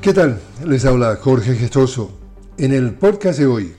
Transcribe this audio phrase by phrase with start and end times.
[0.00, 0.40] ¿Qué tal?
[0.64, 2.10] Les habla Jorge Gestoso.
[2.56, 3.74] En el podcast de hoy,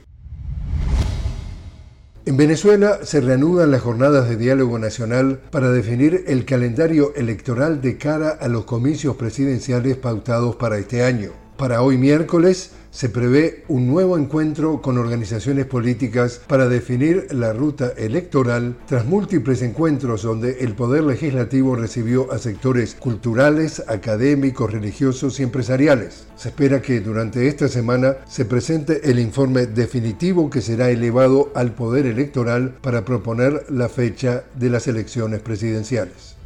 [2.27, 7.97] en Venezuela se reanudan las jornadas de diálogo nacional para definir el calendario electoral de
[7.97, 11.31] cara a los comicios presidenciales pautados para este año.
[11.57, 17.93] Para hoy miércoles se prevé un nuevo encuentro con organizaciones políticas para definir la ruta
[17.97, 25.43] electoral tras múltiples encuentros donde el Poder Legislativo recibió a sectores culturales, académicos, religiosos y
[25.43, 26.27] empresariales.
[26.35, 31.73] Se espera que durante esta semana se presente el informe definitivo que será elevado al
[31.73, 36.40] Poder Electoral para proponer la fecha de las elecciones presidenciales.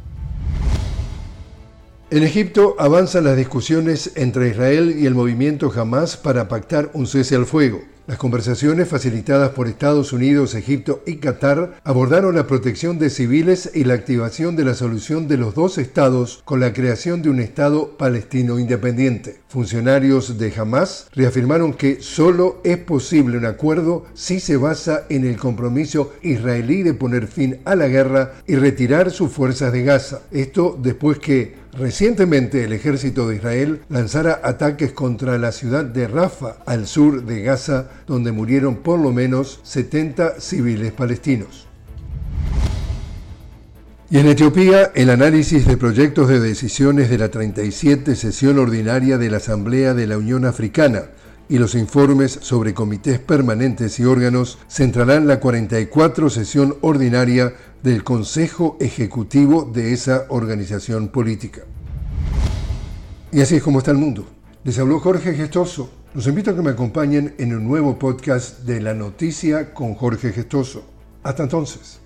[2.08, 7.34] En Egipto avanzan las discusiones entre Israel y el movimiento Hamas para pactar un cese
[7.34, 7.80] al fuego.
[8.06, 13.82] Las conversaciones facilitadas por Estados Unidos, Egipto y Qatar abordaron la protección de civiles y
[13.82, 17.96] la activación de la solución de los dos estados con la creación de un Estado
[17.98, 19.40] palestino independiente.
[19.48, 25.36] Funcionarios de Hamas reafirmaron que solo es posible un acuerdo si se basa en el
[25.36, 30.20] compromiso israelí de poner fin a la guerra y retirar sus fuerzas de Gaza.
[30.30, 36.56] Esto después que Recientemente el ejército de Israel lanzara ataques contra la ciudad de Rafa,
[36.64, 41.66] al sur de Gaza, donde murieron por lo menos 70 civiles palestinos.
[44.08, 49.28] Y en Etiopía, el análisis de proyectos de decisiones de la 37 sesión ordinaria de
[49.28, 51.06] la Asamblea de la Unión Africana
[51.48, 58.76] y los informes sobre comités permanentes y órganos centrarán la 44 sesión ordinaria del Consejo
[58.80, 61.62] Ejecutivo de esa organización política.
[63.30, 64.26] Y así es como está el mundo.
[64.64, 65.90] Les habló Jorge Gestoso.
[66.14, 70.32] Los invito a que me acompañen en un nuevo podcast de La Noticia con Jorge
[70.32, 70.84] Gestoso.
[71.22, 72.00] Hasta entonces.